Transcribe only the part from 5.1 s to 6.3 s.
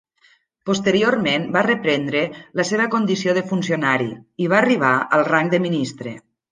al rang de ministre.